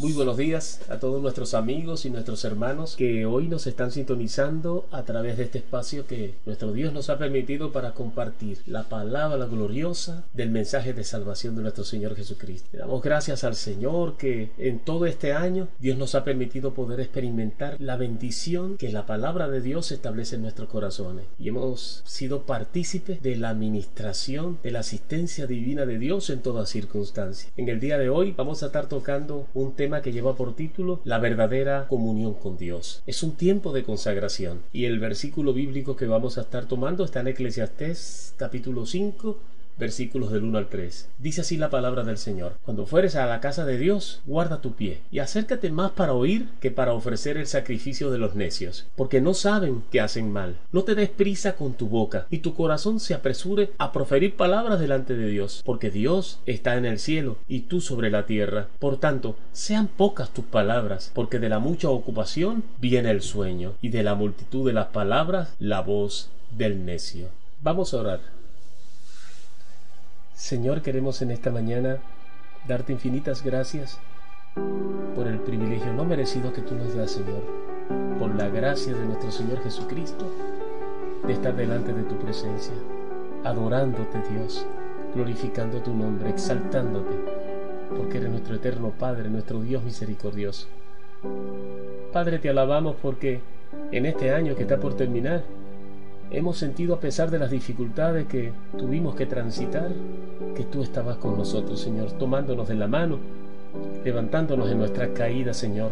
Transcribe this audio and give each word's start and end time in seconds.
Muy 0.00 0.14
buenos 0.14 0.38
días 0.38 0.80
a 0.88 0.98
todos 0.98 1.20
nuestros 1.20 1.52
amigos 1.52 2.06
y 2.06 2.10
nuestros 2.10 2.42
hermanos 2.46 2.96
que 2.96 3.26
hoy 3.26 3.48
nos 3.48 3.66
están 3.66 3.90
sintonizando 3.90 4.88
a 4.92 5.02
través 5.02 5.36
de 5.36 5.42
este 5.42 5.58
espacio 5.58 6.06
que 6.06 6.36
nuestro 6.46 6.72
Dios 6.72 6.94
nos 6.94 7.10
ha 7.10 7.18
permitido 7.18 7.70
para 7.70 7.92
compartir 7.92 8.62
la 8.64 8.88
palabra 8.88 9.44
gloriosa 9.44 10.24
del 10.32 10.48
mensaje 10.48 10.94
de 10.94 11.04
salvación 11.04 11.54
de 11.54 11.60
nuestro 11.60 11.84
Señor 11.84 12.16
Jesucristo. 12.16 12.70
Le 12.72 12.78
damos 12.78 13.02
gracias 13.02 13.44
al 13.44 13.54
Señor 13.54 14.16
que 14.16 14.52
en 14.56 14.78
todo 14.78 15.04
este 15.04 15.34
año 15.34 15.68
Dios 15.80 15.98
nos 15.98 16.14
ha 16.14 16.24
permitido 16.24 16.72
poder 16.72 17.00
experimentar 17.00 17.76
la 17.78 17.98
bendición 17.98 18.78
que 18.78 18.92
la 18.92 19.04
palabra 19.04 19.48
de 19.48 19.60
Dios 19.60 19.92
establece 19.92 20.36
en 20.36 20.42
nuestros 20.42 20.70
corazones 20.70 21.26
y 21.38 21.48
hemos 21.48 22.02
sido 22.06 22.44
partícipes 22.44 23.20
de 23.20 23.36
la 23.36 23.50
administración 23.50 24.60
de 24.62 24.70
la 24.70 24.80
asistencia 24.80 25.46
divina 25.46 25.84
de 25.84 25.98
Dios 25.98 26.30
en 26.30 26.40
toda 26.40 26.64
circunstancia. 26.64 27.50
En 27.58 27.68
el 27.68 27.80
día 27.80 27.98
de 27.98 28.08
hoy 28.08 28.32
vamos 28.34 28.62
a 28.62 28.66
estar 28.66 28.86
tocando 28.86 29.46
un 29.52 29.74
tema 29.74 29.89
que 30.00 30.12
lleva 30.12 30.36
por 30.36 30.54
título 30.54 31.00
La 31.04 31.18
verdadera 31.18 31.86
comunión 31.88 32.34
con 32.34 32.56
Dios. 32.56 33.02
Es 33.06 33.24
un 33.24 33.32
tiempo 33.32 33.72
de 33.72 33.82
consagración 33.82 34.62
y 34.72 34.84
el 34.84 35.00
versículo 35.00 35.52
bíblico 35.52 35.96
que 35.96 36.06
vamos 36.06 36.38
a 36.38 36.42
estar 36.42 36.66
tomando 36.66 37.04
está 37.04 37.20
en 37.20 37.28
Eclesiastés 37.28 38.34
capítulo 38.36 38.86
5 38.86 39.36
versículos 39.80 40.30
del 40.30 40.44
1 40.44 40.58
al 40.58 40.68
3. 40.68 41.08
Dice 41.18 41.40
así 41.40 41.56
la 41.56 41.70
palabra 41.70 42.04
del 42.04 42.18
Señor. 42.18 42.54
Cuando 42.64 42.86
fueres 42.86 43.16
a 43.16 43.26
la 43.26 43.40
casa 43.40 43.64
de 43.64 43.78
Dios, 43.78 44.20
guarda 44.26 44.60
tu 44.60 44.74
pie 44.74 45.00
y 45.10 45.18
acércate 45.18 45.72
más 45.72 45.90
para 45.90 46.12
oír 46.12 46.46
que 46.60 46.70
para 46.70 46.92
ofrecer 46.92 47.36
el 47.36 47.48
sacrificio 47.48 48.10
de 48.10 48.18
los 48.18 48.36
necios, 48.36 48.86
porque 48.94 49.20
no 49.20 49.34
saben 49.34 49.82
que 49.90 50.00
hacen 50.00 50.32
mal. 50.32 50.56
No 50.70 50.84
te 50.84 50.94
des 50.94 51.08
prisa 51.08 51.56
con 51.56 51.74
tu 51.74 51.88
boca, 51.88 52.26
y 52.30 52.38
tu 52.38 52.54
corazón 52.54 53.00
se 53.00 53.14
apresure 53.14 53.70
a 53.78 53.92
proferir 53.92 54.36
palabras 54.36 54.78
delante 54.78 55.16
de 55.16 55.28
Dios, 55.28 55.62
porque 55.64 55.90
Dios 55.90 56.40
está 56.46 56.76
en 56.76 56.84
el 56.84 56.98
cielo 56.98 57.38
y 57.48 57.60
tú 57.60 57.80
sobre 57.80 58.10
la 58.10 58.26
tierra. 58.26 58.68
Por 58.78 58.98
tanto, 58.98 59.36
sean 59.52 59.88
pocas 59.88 60.30
tus 60.30 60.44
palabras, 60.44 61.10
porque 61.14 61.38
de 61.38 61.48
la 61.48 61.58
mucha 61.58 61.88
ocupación 61.88 62.62
viene 62.80 63.10
el 63.10 63.22
sueño, 63.22 63.74
y 63.80 63.88
de 63.88 64.02
la 64.02 64.14
multitud 64.14 64.66
de 64.66 64.74
las 64.74 64.88
palabras 64.88 65.54
la 65.58 65.80
voz 65.80 66.30
del 66.56 66.84
necio. 66.84 67.28
Vamos 67.62 67.94
a 67.94 67.98
orar. 67.98 68.39
Señor, 70.40 70.80
queremos 70.80 71.20
en 71.20 71.32
esta 71.32 71.50
mañana 71.50 71.98
darte 72.66 72.94
infinitas 72.94 73.44
gracias 73.44 73.98
por 75.14 75.28
el 75.28 75.38
privilegio 75.38 75.92
no 75.92 76.06
merecido 76.06 76.50
que 76.54 76.62
tú 76.62 76.74
nos 76.74 76.96
das, 76.96 77.10
Señor, 77.10 77.42
por 78.18 78.34
la 78.34 78.48
gracia 78.48 78.94
de 78.94 79.04
nuestro 79.04 79.30
Señor 79.30 79.62
Jesucristo 79.62 80.32
de 81.26 81.34
estar 81.34 81.54
delante 81.54 81.92
de 81.92 82.04
tu 82.04 82.18
presencia, 82.18 82.72
adorándote, 83.44 84.18
Dios, 84.32 84.66
glorificando 85.14 85.82
tu 85.82 85.92
nombre, 85.92 86.30
exaltándote, 86.30 87.16
porque 87.94 88.16
eres 88.16 88.30
nuestro 88.30 88.56
eterno 88.56 88.94
Padre, 88.98 89.28
nuestro 89.28 89.60
Dios 89.60 89.84
misericordioso. 89.84 90.68
Padre, 92.14 92.38
te 92.38 92.48
alabamos 92.48 92.96
porque 93.02 93.40
en 93.92 94.06
este 94.06 94.32
año 94.32 94.56
que 94.56 94.62
está 94.62 94.80
por 94.80 94.96
terminar, 94.96 95.44
hemos 96.30 96.58
sentido 96.58 96.94
a 96.94 97.00
pesar 97.00 97.30
de 97.30 97.38
las 97.38 97.50
dificultades 97.50 98.26
que 98.26 98.52
tuvimos 98.78 99.14
que 99.14 99.26
transitar, 99.26 99.90
que 100.54 100.64
tú 100.64 100.82
estabas 100.82 101.16
con 101.16 101.36
nosotros, 101.36 101.80
Señor, 101.80 102.12
tomándonos 102.12 102.68
de 102.68 102.74
la 102.74 102.86
mano, 102.86 103.18
levantándonos 104.04 104.70
en 104.70 104.78
nuestras 104.78 105.10
caídas, 105.10 105.56
Señor, 105.56 105.90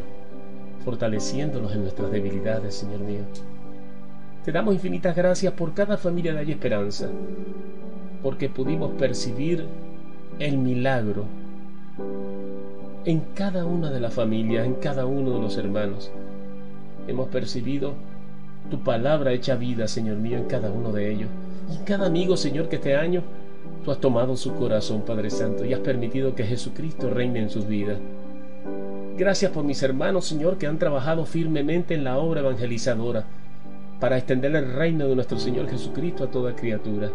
fortaleciéndonos 0.84 1.72
en 1.74 1.82
nuestras 1.82 2.10
debilidades, 2.10 2.74
Señor 2.74 3.00
mío. 3.00 3.22
Te 4.44 4.52
damos 4.52 4.74
infinitas 4.74 5.14
gracias 5.14 5.52
por 5.52 5.74
cada 5.74 5.96
familia 5.96 6.32
de 6.32 6.38
Hay 6.40 6.52
Esperanza, 6.52 7.08
porque 8.22 8.48
pudimos 8.48 8.92
percibir 8.92 9.66
el 10.38 10.56
milagro 10.56 11.24
en 13.04 13.20
cada 13.34 13.64
una 13.64 13.90
de 13.90 14.00
las 14.00 14.14
familias, 14.14 14.66
en 14.66 14.74
cada 14.74 15.04
uno 15.06 15.32
de 15.32 15.40
los 15.40 15.56
hermanos. 15.56 16.10
Hemos 17.06 17.28
percibido 17.28 17.94
tu 18.70 18.80
palabra 18.80 19.32
hecha 19.32 19.56
vida, 19.56 19.88
Señor 19.88 20.16
mío, 20.16 20.38
en 20.38 20.44
cada 20.44 20.70
uno 20.70 20.92
de 20.92 21.10
ellos. 21.10 21.28
Y 21.70 21.76
en 21.76 21.84
cada 21.84 22.06
amigo, 22.06 22.36
Señor, 22.36 22.68
que 22.68 22.76
este 22.76 22.96
año 22.96 23.22
tú 23.84 23.90
has 23.90 23.98
tomado 23.98 24.36
su 24.36 24.54
corazón, 24.54 25.02
Padre 25.02 25.30
Santo, 25.30 25.64
y 25.64 25.72
has 25.72 25.80
permitido 25.80 26.34
que 26.34 26.44
Jesucristo 26.44 27.10
reine 27.10 27.40
en 27.40 27.50
sus 27.50 27.66
vidas. 27.66 27.98
Gracias 29.16 29.50
por 29.50 29.64
mis 29.64 29.82
hermanos, 29.82 30.26
Señor, 30.26 30.58
que 30.58 30.66
han 30.66 30.78
trabajado 30.78 31.24
firmemente 31.24 31.94
en 31.94 32.04
la 32.04 32.18
obra 32.18 32.40
evangelizadora 32.40 33.24
para 33.98 34.16
extender 34.16 34.54
el 34.54 34.72
reino 34.72 35.08
de 35.08 35.14
nuestro 35.16 35.38
Señor 35.38 35.68
Jesucristo 35.68 36.24
a 36.24 36.30
toda 36.30 36.54
criatura. 36.54 37.10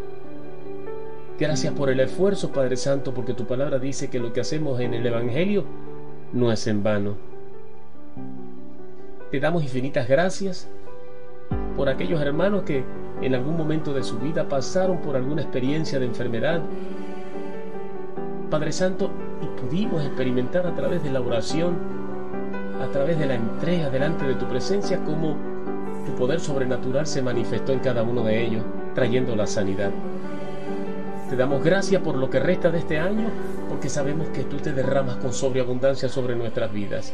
Gracias 1.40 1.74
por 1.74 1.90
el 1.90 2.00
esfuerzo, 2.00 2.52
Padre 2.52 2.76
Santo, 2.76 3.14
porque 3.14 3.34
tu 3.34 3.46
palabra 3.46 3.80
dice 3.80 4.10
que 4.10 4.20
lo 4.20 4.34
que 4.34 4.42
hacemos 4.42 4.80
en 4.80 4.94
el 4.94 5.06
Evangelio 5.06 5.64
no 6.34 6.52
es 6.52 6.68
en 6.68 6.84
vano. 6.84 7.16
Te 9.32 9.40
damos 9.40 9.64
infinitas 9.64 10.08
gracias 10.08 10.68
por 11.76 11.90
aquellos 11.90 12.22
hermanos 12.22 12.64
que 12.64 12.84
en 13.22 13.36
algún 13.36 13.58
momento 13.58 13.94
de 13.94 14.04
su 14.04 14.20
vida 14.20 14.48
pasaron 14.48 15.00
por 15.00 15.16
alguna 15.16 15.42
experiencia 15.42 16.00
de 16.00 16.06
enfermedad. 16.06 16.62
Padre 18.50 18.72
Santo, 18.72 19.10
y 19.42 19.62
pudimos 19.62 20.04
experimentar 20.06 20.68
a 20.68 20.76
través 20.76 21.04
de 21.04 21.12
la 21.12 21.22
oración, 21.22 21.76
a 22.82 22.88
través 22.92 23.18
de 23.18 23.26
la 23.26 23.36
entrega 23.36 23.90
delante 23.90 24.26
de 24.26 24.36
tu 24.36 24.46
presencia, 24.46 25.04
cómo 25.04 25.36
tu 26.06 26.14
poder 26.16 26.40
sobrenatural 26.40 27.08
se 27.08 27.22
manifestó 27.22 27.72
en 27.72 27.80
cada 27.80 28.04
uno 28.04 28.24
de 28.24 28.46
ellos, 28.46 28.64
trayendo 28.94 29.36
la 29.36 29.48
sanidad. 29.48 29.92
Te 31.30 31.36
damos 31.36 31.64
gracias 31.64 32.02
por 32.02 32.16
lo 32.16 32.30
que 32.30 32.40
resta 32.40 32.70
de 32.70 32.80
este 32.80 33.00
año, 33.00 33.28
porque 33.70 33.90
sabemos 33.90 34.28
que 34.30 34.44
tú 34.44 34.58
te 34.58 34.74
derramas 34.74 35.16
con 35.16 35.34
sobreabundancia 35.34 36.10
sobre 36.10 36.36
nuestras 36.36 36.72
vidas. 36.72 37.14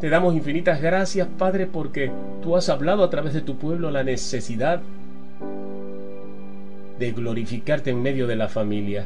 Te 0.00 0.08
damos 0.08 0.34
infinitas 0.34 0.80
gracias, 0.80 1.28
Padre, 1.36 1.66
porque 1.66 2.10
tú 2.42 2.56
has 2.56 2.70
hablado 2.70 3.04
a 3.04 3.10
través 3.10 3.34
de 3.34 3.42
tu 3.42 3.56
pueblo 3.56 3.90
la 3.90 4.02
necesidad 4.02 4.80
de 6.98 7.12
glorificarte 7.12 7.90
en 7.90 8.00
medio 8.00 8.26
de 8.26 8.36
la 8.36 8.48
familia. 8.48 9.04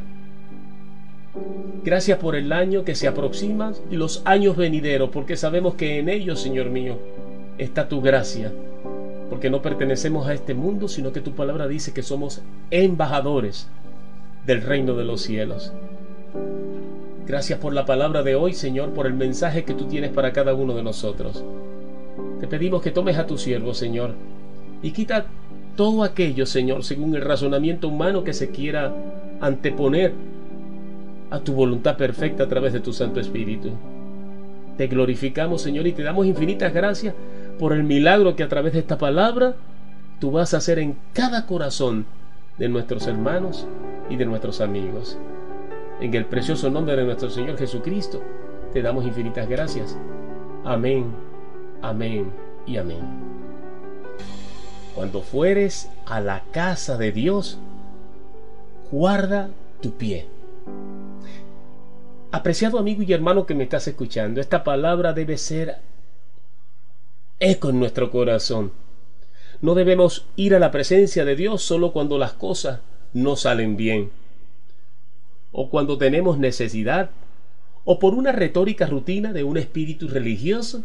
Gracias 1.82 2.18
por 2.18 2.36
el 2.36 2.52
año 2.52 2.84
que 2.84 2.94
se 2.94 3.08
aproxima 3.08 3.72
y 3.90 3.96
los 3.96 4.22
años 4.24 4.56
venideros, 4.56 5.10
porque 5.10 5.36
sabemos 5.36 5.74
que 5.74 5.98
en 5.98 6.08
ellos, 6.08 6.40
Señor 6.40 6.70
mío, 6.70 6.96
está 7.58 7.88
tu 7.88 8.00
gracia, 8.00 8.52
porque 9.30 9.50
no 9.50 9.62
pertenecemos 9.62 10.28
a 10.28 10.34
este 10.34 10.54
mundo, 10.54 10.86
sino 10.86 11.12
que 11.12 11.20
tu 11.20 11.32
palabra 11.32 11.66
dice 11.66 11.92
que 11.92 12.04
somos 12.04 12.40
embajadores 12.70 13.66
del 14.46 14.62
reino 14.62 14.94
de 14.94 15.04
los 15.04 15.22
cielos. 15.22 15.72
Gracias 17.26 17.58
por 17.58 17.72
la 17.72 17.86
palabra 17.86 18.22
de 18.22 18.34
hoy, 18.34 18.52
Señor, 18.52 18.90
por 18.90 19.06
el 19.06 19.14
mensaje 19.14 19.64
que 19.64 19.72
tú 19.72 19.86
tienes 19.86 20.10
para 20.10 20.32
cada 20.32 20.52
uno 20.52 20.74
de 20.74 20.82
nosotros. 20.82 21.42
Te 22.40 22.46
pedimos 22.46 22.82
que 22.82 22.90
tomes 22.90 23.16
a 23.16 23.26
tu 23.26 23.38
siervo, 23.38 23.72
Señor, 23.72 24.12
y 24.82 24.90
quita 24.90 25.26
todo 25.74 26.04
aquello, 26.04 26.44
Señor, 26.44 26.84
según 26.84 27.14
el 27.14 27.22
razonamiento 27.22 27.88
humano 27.88 28.24
que 28.24 28.34
se 28.34 28.50
quiera 28.50 28.94
anteponer 29.40 30.12
a 31.30 31.40
tu 31.40 31.54
voluntad 31.54 31.96
perfecta 31.96 32.44
a 32.44 32.48
través 32.48 32.74
de 32.74 32.80
tu 32.80 32.92
Santo 32.92 33.20
Espíritu. 33.20 33.70
Te 34.76 34.86
glorificamos, 34.86 35.62
Señor, 35.62 35.86
y 35.86 35.92
te 35.92 36.02
damos 36.02 36.26
infinitas 36.26 36.74
gracias 36.74 37.14
por 37.58 37.72
el 37.72 37.84
milagro 37.84 38.36
que 38.36 38.42
a 38.42 38.48
través 38.48 38.74
de 38.74 38.80
esta 38.80 38.98
palabra 38.98 39.54
tú 40.20 40.30
vas 40.30 40.52
a 40.52 40.58
hacer 40.58 40.78
en 40.78 40.96
cada 41.14 41.46
corazón 41.46 42.04
de 42.58 42.68
nuestros 42.68 43.06
hermanos 43.06 43.66
y 44.10 44.16
de 44.16 44.26
nuestros 44.26 44.60
amigos. 44.60 45.16
En 46.04 46.12
el 46.14 46.26
precioso 46.26 46.68
nombre 46.68 46.96
de 46.96 47.04
nuestro 47.04 47.30
Señor 47.30 47.56
Jesucristo, 47.56 48.22
te 48.74 48.82
damos 48.82 49.06
infinitas 49.06 49.48
gracias. 49.48 49.96
Amén, 50.62 51.06
amén 51.80 52.30
y 52.66 52.76
amén. 52.76 52.98
Cuando 54.94 55.22
fueres 55.22 55.88
a 56.04 56.20
la 56.20 56.42
casa 56.52 56.98
de 56.98 57.10
Dios, 57.10 57.56
guarda 58.92 59.48
tu 59.80 59.92
pie. 59.92 60.26
Apreciado 62.32 62.78
amigo 62.78 63.02
y 63.02 63.10
hermano 63.14 63.46
que 63.46 63.54
me 63.54 63.64
estás 63.64 63.88
escuchando, 63.88 64.42
esta 64.42 64.62
palabra 64.62 65.14
debe 65.14 65.38
ser 65.38 65.78
eco 67.40 67.70
en 67.70 67.78
nuestro 67.78 68.10
corazón. 68.10 68.72
No 69.62 69.74
debemos 69.74 70.26
ir 70.36 70.54
a 70.54 70.58
la 70.58 70.70
presencia 70.70 71.24
de 71.24 71.34
Dios 71.34 71.62
solo 71.62 71.94
cuando 71.94 72.18
las 72.18 72.34
cosas 72.34 72.80
no 73.14 73.36
salen 73.36 73.78
bien 73.78 74.10
o 75.56 75.70
cuando 75.70 75.96
tenemos 75.98 76.36
necesidad, 76.36 77.10
o 77.84 78.00
por 78.00 78.14
una 78.14 78.32
retórica 78.32 78.86
rutina 78.86 79.32
de 79.32 79.44
un 79.44 79.56
espíritu 79.56 80.08
religioso 80.08 80.82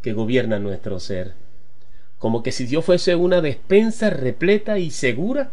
que 0.00 0.14
gobierna 0.14 0.58
nuestro 0.58 0.98
ser. 1.00 1.34
Como 2.18 2.42
que 2.42 2.50
si 2.50 2.64
Dios 2.64 2.86
fuese 2.86 3.14
una 3.14 3.42
despensa 3.42 4.08
repleta 4.08 4.78
y 4.78 4.90
segura 4.90 5.50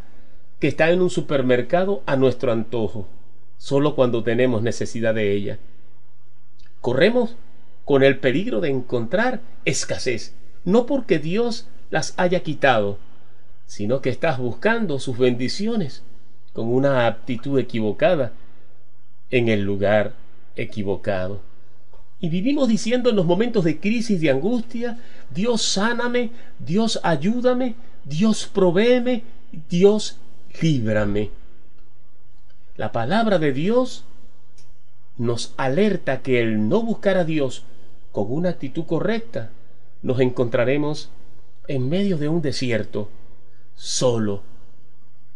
que 0.62 0.70
está 0.70 0.92
en 0.92 1.02
un 1.02 1.10
supermercado 1.10 2.04
a 2.06 2.16
nuestro 2.16 2.54
antojo, 2.54 3.06
solo 3.58 3.96
cuando 3.96 4.24
tenemos 4.24 4.64
necesidad 4.64 5.14
de 5.14 5.34
ella. 5.34 5.60
Corremos 6.80 7.36
con 7.84 8.02
el 8.02 8.18
peligro 8.20 8.62
de 8.62 8.70
encontrar 8.70 9.42
escasez, 9.66 10.36
no 10.64 10.86
porque 10.86 11.20
Dios 11.20 11.68
las 11.90 12.14
haya 12.16 12.40
quitado, 12.44 12.98
sino 13.66 14.00
que 14.00 14.10
estás 14.10 14.38
buscando 14.38 15.00
sus 15.00 15.18
bendiciones 15.18 16.02
con 16.54 16.68
una 16.70 17.08
aptitud 17.08 17.60
equivocada 17.60 18.32
en 19.34 19.50
el 19.50 19.64
lugar 19.64 20.14
equivocado. 20.56 21.42
Y 22.20 22.30
vivimos 22.30 22.68
diciendo 22.68 23.10
en 23.10 23.16
los 23.16 23.26
momentos 23.26 23.64
de 23.64 23.80
crisis, 23.80 24.22
de 24.22 24.30
angustia, 24.30 25.00
Dios 25.34 25.64
sáname, 25.64 26.30
Dios 26.60 27.00
ayúdame, 27.02 27.74
Dios 28.06 28.46
provéeme, 28.54 29.24
Dios 29.70 30.18
líbrame. 30.62 31.32
La 32.78 32.92
palabra 32.92 33.40
de 33.40 33.54
Dios 33.54 34.06
nos 35.18 35.54
alerta 35.58 36.22
que 36.22 36.40
el 36.40 36.70
no 36.70 36.84
buscar 36.84 37.18
a 37.18 37.24
Dios 37.24 37.64
con 38.12 38.32
una 38.32 38.50
actitud 38.50 38.86
correcta, 38.86 39.50
nos 40.04 40.20
encontraremos 40.20 41.10
en 41.68 41.90
medio 41.90 42.20
de 42.20 42.30
un 42.30 42.44
desierto, 42.44 43.10
solo, 43.76 44.44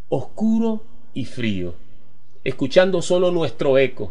oscuro 0.08 0.84
y 1.14 1.24
frío, 1.24 1.74
escuchando 2.48 3.02
solo 3.02 3.30
nuestro 3.30 3.76
eco, 3.76 4.10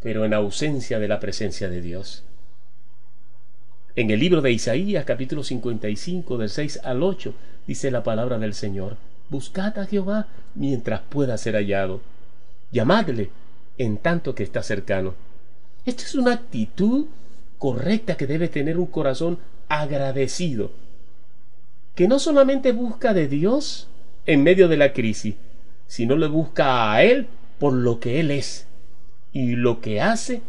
pero 0.00 0.24
en 0.24 0.32
ausencia 0.32 1.00
de 1.00 1.08
la 1.08 1.18
presencia 1.18 1.68
de 1.68 1.80
Dios. 1.80 2.22
En 3.96 4.12
el 4.12 4.20
libro 4.20 4.42
de 4.42 4.52
Isaías 4.52 5.04
capítulo 5.04 5.42
55 5.42 6.38
del 6.38 6.48
6 6.48 6.80
al 6.84 7.02
8 7.02 7.34
dice 7.66 7.90
la 7.90 8.04
palabra 8.04 8.38
del 8.38 8.54
Señor, 8.54 8.96
Buscad 9.28 9.76
a 9.80 9.86
Jehová 9.86 10.28
mientras 10.54 11.00
pueda 11.00 11.36
ser 11.36 11.56
hallado, 11.56 12.00
llamadle 12.70 13.30
en 13.76 13.96
tanto 13.96 14.36
que 14.36 14.44
está 14.44 14.62
cercano. 14.62 15.14
Esta 15.84 16.04
es 16.04 16.14
una 16.14 16.34
actitud 16.34 17.06
correcta 17.58 18.16
que 18.16 18.28
debe 18.28 18.46
tener 18.48 18.78
un 18.78 18.86
corazón 18.86 19.38
agradecido, 19.68 20.70
que 21.96 22.06
no 22.06 22.20
solamente 22.20 22.70
busca 22.70 23.14
de 23.14 23.26
Dios 23.26 23.88
en 24.26 24.44
medio 24.44 24.68
de 24.68 24.76
la 24.76 24.92
crisis, 24.92 25.34
sino 25.86 26.16
le 26.16 26.28
busca 26.28 26.92
a 26.92 27.02
Él 27.02 27.28
por 27.58 27.72
lo 27.72 28.00
que 28.00 28.20
Él 28.20 28.30
es 28.30 28.66
y 29.32 29.56
lo 29.56 29.80
que 29.80 30.00
hace 30.00 30.42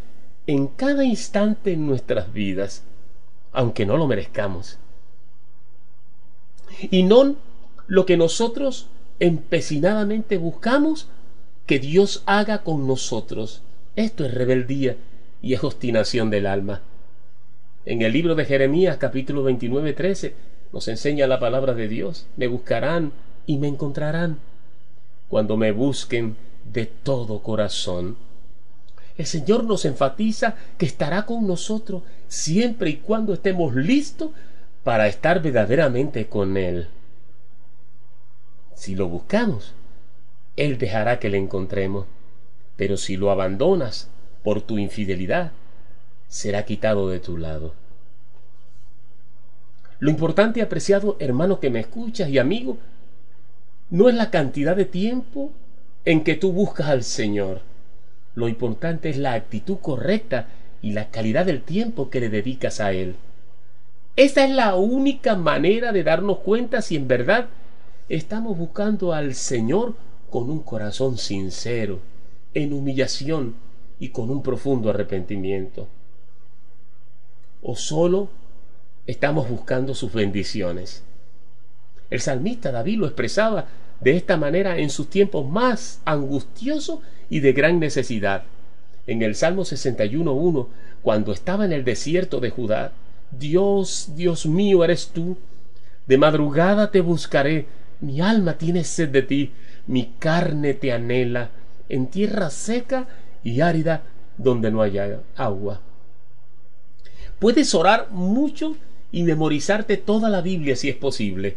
en 0.45 0.67
cada 0.67 1.03
instante 1.03 1.73
en 1.73 1.85
nuestras 1.85 2.31
vidas, 2.31 2.83
aunque 3.51 3.85
no 3.85 3.97
lo 3.97 4.07
merezcamos. 4.07 4.77
Y 6.89 7.03
no 7.03 7.35
lo 7.87 8.05
que 8.05 8.17
nosotros 8.17 8.87
empecinadamente 9.19 10.37
buscamos 10.37 11.09
que 11.65 11.79
Dios 11.79 12.23
haga 12.25 12.63
con 12.63 12.87
nosotros. 12.87 13.61
Esto 13.95 14.25
es 14.25 14.33
rebeldía 14.33 14.95
y 15.41 15.53
es 15.53 15.63
obstinación 15.63 16.29
del 16.29 16.45
alma. 16.45 16.81
En 17.85 18.01
el 18.01 18.13
libro 18.13 18.35
de 18.35 18.45
Jeremías 18.45 18.97
capítulo 18.97 19.43
29, 19.43 19.93
13 19.93 20.33
nos 20.71 20.87
enseña 20.87 21.27
la 21.27 21.39
palabra 21.39 21.73
de 21.73 21.87
Dios. 21.87 22.27
Me 22.37 22.47
buscarán 22.47 23.11
y 23.45 23.57
me 23.57 23.67
encontrarán 23.67 24.39
cuando 25.29 25.57
me 25.57 25.71
busquen 25.71 26.35
de 26.71 26.85
todo 26.85 27.41
corazón. 27.43 28.17
El 29.17 29.25
Señor 29.25 29.63
nos 29.63 29.85
enfatiza 29.85 30.55
que 30.77 30.85
estará 30.85 31.25
con 31.25 31.47
nosotros 31.47 32.03
siempre 32.27 32.91
y 32.91 32.97
cuando 32.97 33.33
estemos 33.33 33.75
listos 33.75 34.31
para 34.83 35.07
estar 35.07 35.41
verdaderamente 35.41 36.27
con 36.27 36.55
Él. 36.55 36.87
Si 38.75 38.95
lo 38.95 39.07
buscamos, 39.07 39.73
él 40.57 40.77
dejará 40.77 41.19
que 41.19 41.29
le 41.29 41.37
encontremos. 41.37 42.05
Pero 42.75 42.97
si 42.97 43.15
lo 43.15 43.31
abandonas 43.31 44.09
por 44.43 44.61
tu 44.61 44.77
infidelidad, 44.77 45.51
será 46.27 46.65
quitado 46.65 47.09
de 47.09 47.19
tu 47.19 47.37
lado. 47.37 47.73
Lo 49.99 50.11
importante, 50.11 50.61
apreciado 50.61 51.15
hermano 51.19 51.59
que 51.59 51.69
me 51.69 51.79
escuchas 51.79 52.29
y 52.29 52.37
amigo, 52.37 52.77
no 53.89 54.09
es 54.09 54.15
la 54.15 54.29
cantidad 54.31 54.75
de 54.75 54.85
tiempo 54.85 55.51
en 56.05 56.23
que 56.23 56.35
tú 56.35 56.51
buscas 56.51 56.87
al 56.87 57.03
Señor. 57.03 57.61
Lo 58.35 58.47
importante 58.47 59.09
es 59.09 59.17
la 59.17 59.33
actitud 59.33 59.77
correcta 59.81 60.47
y 60.81 60.91
la 60.91 61.09
calidad 61.09 61.45
del 61.45 61.61
tiempo 61.61 62.09
que 62.09 62.19
le 62.19 62.29
dedicas 62.29 62.79
a 62.79 62.91
Él. 62.91 63.15
Esa 64.15 64.45
es 64.45 64.51
la 64.51 64.75
única 64.75 65.35
manera 65.35 65.91
de 65.91 66.03
darnos 66.03 66.39
cuenta 66.39 66.81
si 66.81 66.95
en 66.95 67.07
verdad 67.07 67.47
estamos 68.09 68.57
buscando 68.57 69.13
al 69.13 69.35
Señor 69.35 69.95
con 70.29 70.49
un 70.49 70.59
corazón 70.59 71.17
sincero, 71.17 71.99
en 72.53 72.73
humillación 72.73 73.55
y 73.99 74.09
con 74.09 74.29
un 74.29 74.43
profundo 74.43 74.89
arrepentimiento. 74.89 75.87
O 77.61 77.75
solo 77.75 78.29
estamos 79.05 79.49
buscando 79.49 79.95
sus 79.95 80.13
bendiciones. 80.13 81.03
El 82.09 82.21
salmista 82.21 82.71
David 82.71 82.99
lo 82.99 83.05
expresaba 83.05 83.65
de 84.01 84.15
esta 84.15 84.37
manera 84.37 84.77
en 84.77 84.89
sus 84.89 85.09
tiempos 85.09 85.47
más 85.47 86.01
angustiosos 86.05 86.99
y 87.29 87.39
de 87.39 87.53
gran 87.53 87.79
necesidad. 87.79 88.43
En 89.07 89.21
el 89.21 89.35
Salmo 89.35 89.63
61.1, 89.63 90.67
cuando 91.01 91.31
estaba 91.31 91.65
en 91.65 91.73
el 91.73 91.83
desierto 91.83 92.39
de 92.39 92.49
Judá, 92.49 92.91
Dios, 93.31 94.11
Dios 94.15 94.45
mío 94.45 94.83
eres 94.83 95.09
tú, 95.13 95.37
de 96.07 96.17
madrugada 96.17 96.91
te 96.91 97.01
buscaré, 97.01 97.65
mi 97.99 98.21
alma 98.21 98.57
tiene 98.57 98.83
sed 98.83 99.09
de 99.09 99.21
ti, 99.21 99.51
mi 99.87 100.13
carne 100.19 100.73
te 100.73 100.91
anhela. 100.91 101.49
En 101.89 102.07
tierra 102.07 102.49
seca 102.49 103.07
y 103.43 103.61
árida 103.61 104.03
donde 104.37 104.71
no 104.71 104.81
haya 104.81 105.21
agua. 105.35 105.81
Puedes 107.39 107.73
orar 107.75 108.09
mucho 108.11 108.75
y 109.11 109.23
memorizarte 109.23 109.97
toda 109.97 110.29
la 110.29 110.41
Biblia 110.41 110.75
si 110.75 110.89
es 110.89 110.95
posible, 110.95 111.55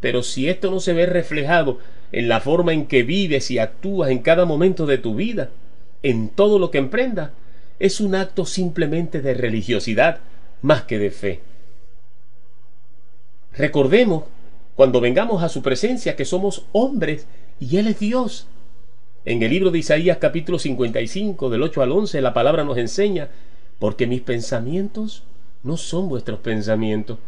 pero 0.00 0.22
si 0.22 0.48
esto 0.48 0.70
no 0.70 0.80
se 0.80 0.92
ve 0.92 1.06
reflejado 1.06 1.78
en 2.12 2.28
la 2.28 2.40
forma 2.40 2.72
en 2.72 2.86
que 2.86 3.02
vives 3.02 3.50
y 3.50 3.58
actúas 3.58 4.10
en 4.10 4.20
cada 4.20 4.44
momento 4.44 4.86
de 4.86 4.98
tu 4.98 5.14
vida, 5.14 5.50
en 6.02 6.28
todo 6.28 6.58
lo 6.58 6.70
que 6.70 6.78
emprendas, 6.78 7.30
es 7.78 8.00
un 8.00 8.14
acto 8.14 8.44
simplemente 8.46 9.20
de 9.20 9.34
religiosidad 9.34 10.20
más 10.62 10.82
que 10.82 10.98
de 10.98 11.10
fe. 11.10 11.40
Recordemos, 13.52 14.24
cuando 14.74 15.00
vengamos 15.00 15.42
a 15.42 15.48
su 15.48 15.62
presencia, 15.62 16.16
que 16.16 16.24
somos 16.24 16.64
hombres 16.72 17.26
y 17.60 17.76
Él 17.78 17.88
es 17.88 17.98
Dios. 17.98 18.46
En 19.24 19.42
el 19.42 19.50
libro 19.50 19.70
de 19.70 19.80
Isaías 19.80 20.18
capítulo 20.18 20.58
55 20.58 21.50
del 21.50 21.62
8 21.62 21.82
al 21.82 21.92
11 21.92 22.20
la 22.20 22.32
palabra 22.32 22.64
nos 22.64 22.78
enseña, 22.78 23.28
porque 23.78 24.06
mis 24.06 24.20
pensamientos 24.20 25.24
no 25.62 25.76
son 25.76 26.08
vuestros 26.08 26.38
pensamientos, 26.38 27.18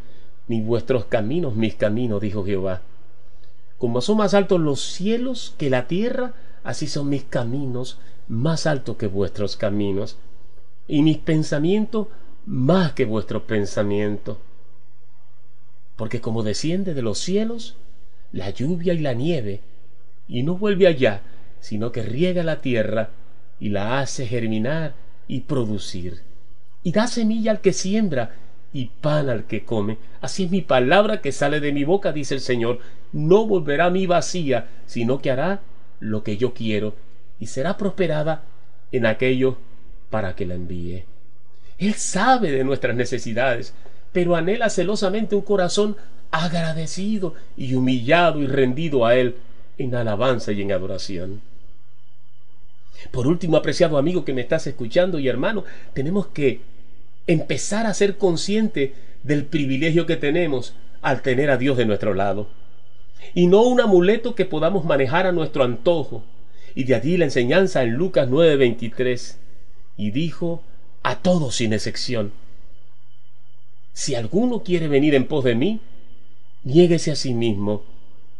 ni 0.50 0.60
vuestros 0.60 1.04
caminos 1.04 1.54
mis 1.54 1.76
caminos, 1.76 2.20
dijo 2.20 2.44
Jehová. 2.44 2.82
Como 3.78 4.00
son 4.00 4.16
más 4.16 4.34
altos 4.34 4.60
los 4.60 4.80
cielos 4.80 5.54
que 5.56 5.70
la 5.70 5.86
tierra, 5.86 6.34
así 6.64 6.88
son 6.88 7.08
mis 7.08 7.22
caminos 7.22 8.00
más 8.26 8.66
altos 8.66 8.96
que 8.96 9.06
vuestros 9.06 9.56
caminos, 9.56 10.16
y 10.88 11.02
mis 11.02 11.18
pensamientos 11.18 12.08
más 12.46 12.94
que 12.94 13.04
vuestros 13.04 13.44
pensamientos. 13.44 14.38
Porque 15.94 16.20
como 16.20 16.42
desciende 16.42 16.94
de 16.94 17.02
los 17.02 17.20
cielos 17.20 17.76
la 18.32 18.50
lluvia 18.50 18.92
y 18.92 18.98
la 18.98 19.14
nieve, 19.14 19.60
y 20.26 20.42
no 20.42 20.58
vuelve 20.58 20.88
allá, 20.88 21.22
sino 21.60 21.92
que 21.92 22.02
riega 22.02 22.42
la 22.42 22.60
tierra 22.60 23.10
y 23.60 23.68
la 23.68 24.00
hace 24.00 24.26
germinar 24.26 24.94
y 25.28 25.42
producir. 25.42 26.22
Y 26.82 26.90
da 26.90 27.06
semilla 27.06 27.52
al 27.52 27.60
que 27.60 27.72
siembra 27.72 28.34
y 28.72 28.86
pan 29.00 29.28
al 29.28 29.44
que 29.44 29.64
come. 29.64 29.98
Así 30.20 30.44
es 30.44 30.50
mi 30.50 30.60
palabra 30.60 31.20
que 31.20 31.32
sale 31.32 31.60
de 31.60 31.72
mi 31.72 31.84
boca, 31.84 32.12
dice 32.12 32.34
el 32.34 32.40
Señor. 32.40 32.78
No 33.12 33.46
volverá 33.46 33.86
a 33.86 33.90
mí 33.90 34.06
vacía, 34.06 34.68
sino 34.86 35.20
que 35.20 35.30
hará 35.30 35.60
lo 35.98 36.22
que 36.22 36.36
yo 36.36 36.54
quiero 36.54 36.94
y 37.38 37.46
será 37.46 37.76
prosperada 37.76 38.44
en 38.92 39.06
aquello 39.06 39.56
para 40.10 40.34
que 40.36 40.46
la 40.46 40.54
envíe. 40.54 41.04
Él 41.78 41.94
sabe 41.94 42.50
de 42.50 42.64
nuestras 42.64 42.94
necesidades, 42.94 43.74
pero 44.12 44.36
anhela 44.36 44.68
celosamente 44.68 45.34
un 45.34 45.42
corazón 45.42 45.96
agradecido 46.30 47.34
y 47.56 47.74
humillado 47.74 48.40
y 48.40 48.46
rendido 48.46 49.06
a 49.06 49.16
Él 49.16 49.36
en 49.78 49.94
alabanza 49.94 50.52
y 50.52 50.62
en 50.62 50.72
adoración. 50.72 51.40
Por 53.10 53.26
último, 53.26 53.56
apreciado 53.56 53.96
amigo 53.96 54.24
que 54.24 54.34
me 54.34 54.42
estás 54.42 54.66
escuchando 54.66 55.18
y 55.18 55.28
hermano, 55.28 55.64
tenemos 55.94 56.26
que 56.26 56.60
empezar 57.26 57.86
a 57.86 57.94
ser 57.94 58.16
consciente 58.16 58.94
del 59.22 59.44
privilegio 59.44 60.06
que 60.06 60.16
tenemos 60.16 60.74
al 61.02 61.22
tener 61.22 61.50
a 61.50 61.56
Dios 61.56 61.76
de 61.76 61.86
nuestro 61.86 62.14
lado. 62.14 62.48
Y 63.34 63.46
no 63.46 63.62
un 63.62 63.80
amuleto 63.80 64.34
que 64.34 64.44
podamos 64.44 64.84
manejar 64.84 65.26
a 65.26 65.32
nuestro 65.32 65.64
antojo. 65.64 66.24
Y 66.74 66.84
de 66.84 66.94
allí 66.94 67.16
la 67.16 67.24
enseñanza 67.24 67.82
en 67.82 67.94
Lucas 67.94 68.28
9:23. 68.28 69.38
Y 69.96 70.10
dijo 70.10 70.62
a 71.02 71.16
todos 71.16 71.56
sin 71.56 71.72
excepción, 71.72 72.32
si 73.92 74.14
alguno 74.14 74.62
quiere 74.62 74.88
venir 74.88 75.14
en 75.14 75.26
pos 75.26 75.44
de 75.44 75.54
mí, 75.54 75.80
niéguese 76.64 77.10
a 77.10 77.16
sí 77.16 77.34
mismo, 77.34 77.84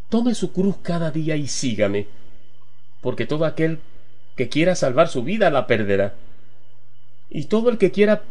tome 0.09 0.35
su 0.35 0.53
cruz 0.53 0.77
cada 0.83 1.11
día 1.11 1.37
y 1.37 1.49
sígame, 1.49 2.07
porque 3.01 3.27
todo 3.27 3.45
aquel 3.45 3.79
que 4.37 4.49
quiera 4.49 4.75
salvar 4.75 5.09
su 5.09 5.23
vida 5.23 5.51
la 5.51 5.67
perderá. 5.67 6.15
Y 7.29 7.45
todo 7.45 7.71
el 7.71 7.79
que 7.79 7.91
quiera, 7.91 8.23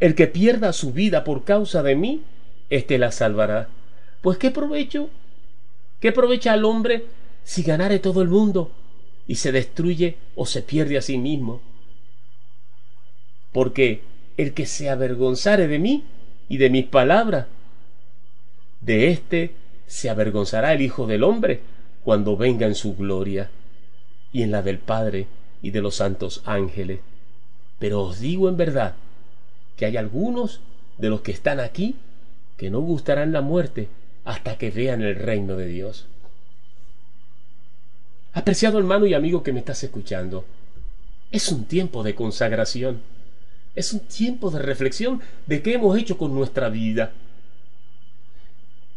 el 0.00 0.14
que 0.14 0.26
pierda 0.26 0.72
su 0.72 0.92
vida 0.92 1.24
por 1.24 1.44
causa 1.44 1.82
de 1.82 1.96
mí, 1.96 2.22
éste 2.70 2.98
la 2.98 3.12
salvará. 3.12 3.68
Pues 4.22 4.38
qué 4.38 4.50
provecho, 4.50 5.10
qué 6.00 6.12
provecha 6.12 6.52
al 6.52 6.64
hombre 6.64 7.06
si 7.44 7.62
ganare 7.62 7.98
todo 7.98 8.22
el 8.22 8.28
mundo 8.28 8.70
y 9.26 9.36
se 9.36 9.52
destruye 9.52 10.16
o 10.36 10.46
se 10.46 10.62
pierde 10.62 10.98
a 10.98 11.02
sí 11.02 11.18
mismo. 11.18 11.60
porque 13.52 14.02
el 14.36 14.52
que 14.54 14.66
se 14.66 14.88
avergonzare 14.88 15.66
de 15.66 15.78
mí 15.78 16.04
y 16.48 16.58
de 16.58 16.70
mis 16.70 16.84
palabras, 16.86 17.46
de 18.80 19.10
éste 19.10 19.54
se 19.86 20.10
avergonzará 20.10 20.74
el 20.74 20.82
Hijo 20.82 21.06
del 21.06 21.24
Hombre 21.24 21.60
cuando 22.04 22.36
venga 22.36 22.66
en 22.66 22.74
su 22.74 22.94
gloria 22.94 23.50
y 24.32 24.42
en 24.42 24.50
la 24.52 24.62
del 24.62 24.78
Padre 24.78 25.26
y 25.62 25.70
de 25.70 25.80
los 25.80 25.96
santos 25.96 26.42
ángeles. 26.44 27.00
Pero 27.78 28.02
os 28.02 28.20
digo 28.20 28.48
en 28.48 28.56
verdad 28.56 28.94
que 29.78 29.86
hay 29.86 29.96
algunos 29.96 30.60
de 30.98 31.08
los 31.08 31.22
que 31.22 31.32
están 31.32 31.60
aquí 31.60 31.94
que 32.58 32.68
no 32.68 32.80
gustarán 32.80 33.32
la 33.32 33.40
muerte 33.40 33.88
hasta 34.24 34.58
que 34.58 34.70
vean 34.70 35.00
el 35.00 35.14
reino 35.14 35.56
de 35.56 35.68
Dios. 35.68 36.06
Apreciado 38.34 38.78
hermano 38.78 39.06
y 39.06 39.14
amigo 39.14 39.42
que 39.42 39.52
me 39.52 39.60
estás 39.60 39.82
escuchando, 39.84 40.44
es 41.30 41.50
un 41.50 41.64
tiempo 41.64 42.02
de 42.02 42.16
consagración, 42.16 43.00
es 43.76 43.92
un 43.92 44.00
tiempo 44.00 44.50
de 44.50 44.58
reflexión 44.58 45.22
de 45.46 45.62
qué 45.62 45.74
hemos 45.74 45.96
hecho 45.96 46.18
con 46.18 46.34
nuestra 46.34 46.68
vida. 46.68 47.12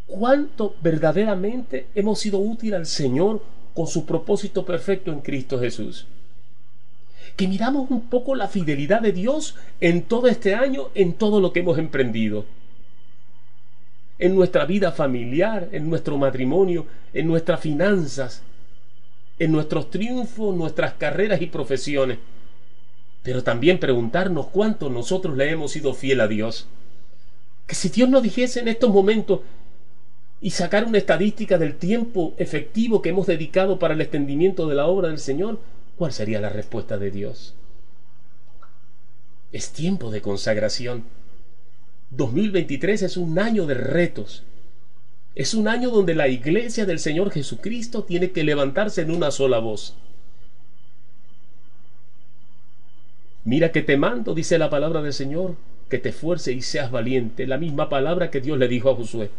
¿Cuánto 0.07 0.75
verdaderamente 0.81 1.87
hemos 1.93 2.19
sido 2.19 2.39
útil 2.39 2.73
al 2.73 2.87
Señor 2.87 3.43
con 3.75 3.85
su 3.85 4.05
propósito 4.05 4.65
perfecto 4.65 5.11
en 5.11 5.21
Cristo 5.21 5.59
Jesús? 5.59 6.07
Que 7.35 7.47
miramos 7.47 7.89
un 7.89 8.01
poco 8.01 8.35
la 8.35 8.47
fidelidad 8.47 9.01
de 9.01 9.11
Dios 9.11 9.55
en 9.79 10.03
todo 10.03 10.27
este 10.27 10.55
año, 10.55 10.89
en 10.95 11.13
todo 11.13 11.39
lo 11.39 11.53
que 11.53 11.61
hemos 11.61 11.77
emprendido 11.77 12.45
en 14.21 14.35
nuestra 14.35 14.65
vida 14.65 14.91
familiar, 14.91 15.67
en 15.71 15.89
nuestro 15.89 16.15
matrimonio, 16.15 16.85
en 17.11 17.25
nuestras 17.27 17.59
finanzas, 17.59 18.43
en 19.39 19.51
nuestros 19.51 19.89
triunfos, 19.89 20.55
nuestras 20.55 20.93
carreras 20.93 21.41
y 21.41 21.47
profesiones. 21.47 22.19
Pero 23.23 23.43
también 23.43 23.79
preguntarnos 23.79 24.45
cuánto 24.47 24.91
nosotros 24.91 25.35
le 25.35 25.49
hemos 25.49 25.71
sido 25.71 25.95
fiel 25.95 26.21
a 26.21 26.27
Dios. 26.27 26.67
Que 27.65 27.73
si 27.73 27.89
Dios 27.89 28.09
nos 28.09 28.21
dijese 28.21 28.59
en 28.59 28.67
estos 28.67 28.91
momentos 28.91 29.39
y 30.39 30.51
sacar 30.51 30.85
una 30.85 30.99
estadística 30.99 31.57
del 31.57 31.75
tiempo 31.77 32.35
efectivo 32.37 33.01
que 33.01 33.09
hemos 33.09 33.25
dedicado 33.25 33.79
para 33.79 33.95
el 33.95 34.01
extendimiento 34.01 34.67
de 34.67 34.75
la 34.75 34.85
obra 34.85 35.07
del 35.07 35.17
Señor, 35.17 35.59
¿cuál 35.97 36.13
sería 36.13 36.41
la 36.41 36.49
respuesta 36.49 36.97
de 36.97 37.11
Dios? 37.11 37.55
Es 39.51 39.71
tiempo 39.71 40.11
de 40.11 40.21
consagración 40.21 41.03
2023 42.11 43.03
es 43.03 43.15
un 43.15 43.39
año 43.39 43.65
de 43.65 43.73
retos. 43.73 44.43
Es 45.33 45.53
un 45.53 45.69
año 45.69 45.89
donde 45.91 46.13
la 46.13 46.27
iglesia 46.27 46.85
del 46.85 46.99
Señor 46.99 47.31
Jesucristo 47.31 48.03
tiene 48.03 48.31
que 48.31 48.43
levantarse 48.43 49.01
en 49.01 49.11
una 49.11 49.31
sola 49.31 49.59
voz. 49.59 49.95
Mira 53.45 53.71
que 53.71 53.81
te 53.81 53.95
mando, 53.95 54.35
dice 54.35 54.57
la 54.57 54.69
palabra 54.69 55.01
del 55.01 55.13
Señor, 55.13 55.55
que 55.89 55.99
te 55.99 56.11
fuerce 56.11 56.51
y 56.51 56.61
seas 56.61 56.91
valiente. 56.91 57.47
La 57.47 57.57
misma 57.57 57.87
palabra 57.87 58.29
que 58.29 58.41
Dios 58.41 58.57
le 58.57 58.67
dijo 58.67 58.89
a 58.89 58.95
Josué. 58.95 59.29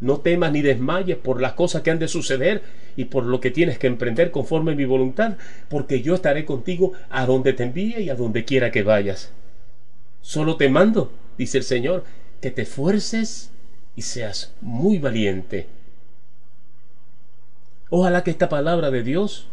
No 0.00 0.20
temas 0.20 0.52
ni 0.52 0.62
desmayes 0.62 1.16
por 1.16 1.40
las 1.40 1.52
cosas 1.52 1.82
que 1.82 1.90
han 1.90 1.98
de 1.98 2.08
suceder 2.08 2.62
y 2.96 3.04
por 3.06 3.24
lo 3.24 3.40
que 3.40 3.50
tienes 3.50 3.78
que 3.78 3.86
emprender 3.86 4.30
conforme 4.30 4.72
a 4.72 4.76
mi 4.76 4.84
voluntad, 4.84 5.36
porque 5.68 6.02
yo 6.02 6.14
estaré 6.14 6.44
contigo 6.44 6.92
a 7.10 7.26
donde 7.26 7.52
te 7.52 7.64
envíe 7.64 8.00
y 8.00 8.10
a 8.10 8.14
donde 8.14 8.44
quiera 8.44 8.70
que 8.70 8.82
vayas. 8.82 9.32
Solo 10.22 10.56
te 10.56 10.68
mando 10.68 11.10
dice 11.40 11.56
el 11.56 11.64
Señor, 11.64 12.04
que 12.42 12.50
te 12.50 12.66
fuerces 12.66 13.50
y 13.96 14.02
seas 14.02 14.52
muy 14.60 14.98
valiente. 14.98 15.68
Ojalá 17.88 18.22
que 18.22 18.30
esta 18.30 18.50
palabra 18.50 18.90
de 18.90 19.02
Dios 19.02 19.46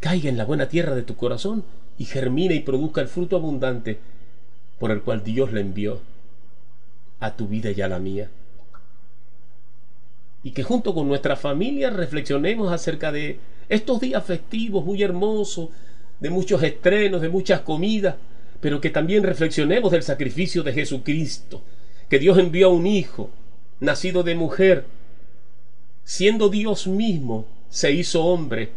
caiga 0.00 0.28
en 0.28 0.36
la 0.36 0.44
buena 0.44 0.68
tierra 0.68 0.96
de 0.96 1.04
tu 1.04 1.14
corazón 1.14 1.64
y 1.96 2.06
germine 2.06 2.56
y 2.56 2.60
produzca 2.60 3.00
el 3.00 3.06
fruto 3.06 3.36
abundante 3.36 4.00
por 4.80 4.90
el 4.90 5.02
cual 5.02 5.22
Dios 5.22 5.52
le 5.52 5.60
envió 5.60 6.00
a 7.20 7.36
tu 7.36 7.46
vida 7.46 7.70
y 7.70 7.80
a 7.80 7.86
la 7.86 8.00
mía. 8.00 8.28
Y 10.42 10.50
que 10.50 10.62
junto 10.62 10.94
con 10.94 11.08
nuestra 11.08 11.36
familia 11.36 11.90
reflexionemos 11.90 12.72
acerca 12.72 13.12
de 13.12 13.38
estos 13.68 14.00
días 14.00 14.24
festivos 14.24 14.84
muy 14.84 15.02
hermosos, 15.02 15.70
de 16.20 16.30
muchos 16.30 16.62
estrenos, 16.62 17.20
de 17.20 17.28
muchas 17.28 17.60
comidas, 17.60 18.16
pero 18.60 18.80
que 18.80 18.90
también 18.90 19.24
reflexionemos 19.24 19.90
del 19.90 20.02
sacrificio 20.02 20.62
de 20.62 20.72
Jesucristo, 20.72 21.62
que 22.08 22.18
Dios 22.18 22.38
envió 22.38 22.68
a 22.68 22.72
un 22.72 22.86
Hijo, 22.86 23.30
nacido 23.80 24.22
de 24.22 24.34
mujer, 24.34 24.84
siendo 26.04 26.48
Dios 26.48 26.86
mismo, 26.86 27.46
se 27.68 27.90
hizo 27.92 28.24
hombre 28.24 28.70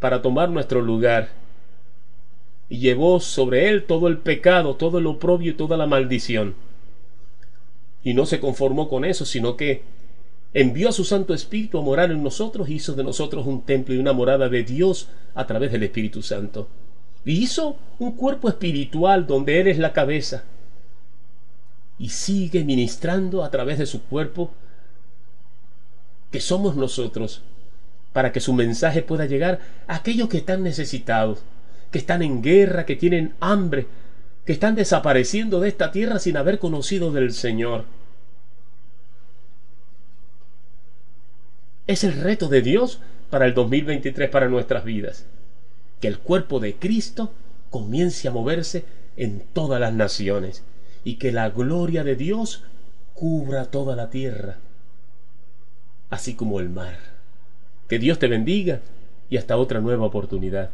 para 0.00 0.20
tomar 0.20 0.50
nuestro 0.50 0.82
lugar 0.82 1.30
y 2.68 2.78
llevó 2.78 3.20
sobre 3.20 3.68
él 3.68 3.84
todo 3.84 4.08
el 4.08 4.18
pecado, 4.18 4.74
todo 4.74 4.98
el 4.98 5.06
oprobio 5.06 5.52
y 5.52 5.54
toda 5.54 5.76
la 5.76 5.86
maldición. 5.86 6.54
Y 8.02 8.14
no 8.14 8.26
se 8.26 8.40
conformó 8.40 8.88
con 8.88 9.04
eso, 9.04 9.24
sino 9.24 9.56
que 9.56 9.82
envió 10.56 10.88
a 10.88 10.92
su 10.92 11.04
Santo 11.04 11.34
Espíritu 11.34 11.78
a 11.78 11.82
morar 11.82 12.10
en 12.10 12.22
nosotros 12.22 12.70
hizo 12.70 12.94
de 12.94 13.04
nosotros 13.04 13.46
un 13.46 13.66
templo 13.66 13.94
y 13.94 13.98
una 13.98 14.14
morada 14.14 14.48
de 14.48 14.64
Dios 14.64 15.10
a 15.34 15.46
través 15.46 15.70
del 15.70 15.82
Espíritu 15.82 16.22
Santo. 16.22 16.66
Y 17.26 17.42
hizo 17.42 17.76
un 17.98 18.12
cuerpo 18.12 18.48
espiritual 18.48 19.26
donde 19.26 19.60
Él 19.60 19.68
es 19.68 19.76
la 19.76 19.92
cabeza. 19.92 20.44
Y 21.98 22.08
sigue 22.08 22.64
ministrando 22.64 23.44
a 23.44 23.50
través 23.50 23.78
de 23.78 23.84
su 23.84 24.04
cuerpo 24.04 24.50
que 26.30 26.40
somos 26.40 26.74
nosotros, 26.74 27.42
para 28.14 28.32
que 28.32 28.40
su 28.40 28.54
mensaje 28.54 29.02
pueda 29.02 29.26
llegar 29.26 29.60
a 29.86 29.96
aquellos 29.96 30.30
que 30.30 30.38
están 30.38 30.62
necesitados, 30.62 31.40
que 31.90 31.98
están 31.98 32.22
en 32.22 32.40
guerra, 32.40 32.86
que 32.86 32.96
tienen 32.96 33.34
hambre, 33.40 33.88
que 34.46 34.54
están 34.54 34.74
desapareciendo 34.74 35.60
de 35.60 35.68
esta 35.68 35.92
tierra 35.92 36.18
sin 36.18 36.38
haber 36.38 36.58
conocido 36.58 37.12
del 37.12 37.34
Señor. 37.34 37.84
Es 41.86 42.04
el 42.04 42.14
reto 42.14 42.48
de 42.48 42.62
Dios 42.62 43.00
para 43.30 43.46
el 43.46 43.54
2023 43.54 44.28
para 44.30 44.48
nuestras 44.48 44.84
vidas 44.84 45.26
que 46.00 46.08
el 46.08 46.18
cuerpo 46.18 46.60
de 46.60 46.74
Cristo 46.74 47.32
comience 47.70 48.28
a 48.28 48.30
moverse 48.30 48.84
en 49.16 49.42
todas 49.52 49.80
las 49.80 49.92
naciones 49.92 50.62
y 51.04 51.16
que 51.16 51.32
la 51.32 51.50
gloria 51.50 52.04
de 52.04 52.16
Dios 52.16 52.64
cubra 53.14 53.66
toda 53.66 53.96
la 53.96 54.10
tierra, 54.10 54.58
así 56.10 56.34
como 56.34 56.60
el 56.60 56.68
mar. 56.68 56.98
Que 57.88 57.98
Dios 57.98 58.18
te 58.18 58.28
bendiga 58.28 58.80
y 59.30 59.36
hasta 59.36 59.56
otra 59.56 59.80
nueva 59.80 60.04
oportunidad. 60.04 60.70